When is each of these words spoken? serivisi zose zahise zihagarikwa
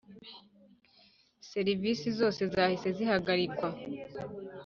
serivisi 1.51 2.07
zose 2.19 2.41
zahise 2.53 2.89
zihagarikwa 2.97 3.67